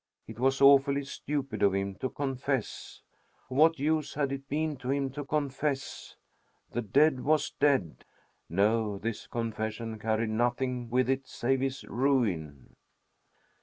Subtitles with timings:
[0.25, 3.03] It was awfully stupid of him to confess.
[3.51, 6.15] Of what use had it been to him to confess?
[6.71, 8.03] The dead was dead.
[8.49, 12.75] No, this confession carried nothing with it save his ruin.